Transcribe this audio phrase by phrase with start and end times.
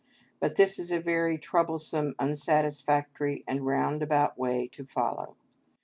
[0.39, 5.35] But this is a very troublesome, unsatisfactory, and roundabout way to follow.